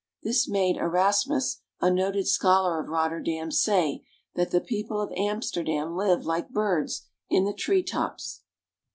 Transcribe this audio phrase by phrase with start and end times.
[0.23, 6.25] This made Erasmus, a noted scholar of Rotterdam, say that" the people of Amsterdam live
[6.25, 8.41] like birds, in the tree tops."